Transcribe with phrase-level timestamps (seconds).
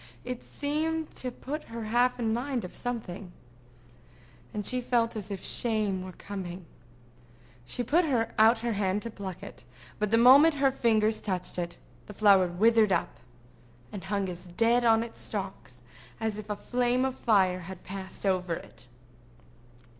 [0.25, 3.31] It seemed to put her half in mind of something,
[4.51, 6.65] and she felt as if shame were coming.
[7.65, 8.05] She put
[8.39, 9.63] out her hand to pluck it;
[9.99, 11.77] but the moment her fingers touched it,
[12.07, 13.17] the flower withered up,
[13.91, 15.83] and hung as dead on its stalks
[16.19, 18.87] as if a flame of fire had passed over it.